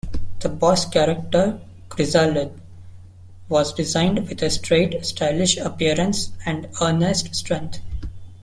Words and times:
The 0.39 0.49
boss 0.49 0.89
character, 0.89 1.61
Krizalid, 1.89 2.57
was 3.49 3.71
designed 3.71 4.27
with 4.27 4.41
a 4.41 4.49
straight, 4.49 5.05
stylish 5.05 5.57
appearance 5.57 6.31
and 6.43 6.67
earnest 6.81 7.35
strength. 7.35 7.81